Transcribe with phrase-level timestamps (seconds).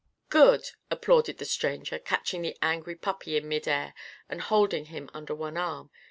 [0.29, 3.93] "Good!" applauded the stranger, catching the angry puppy in mid air
[4.27, 5.91] and holding him under one arm.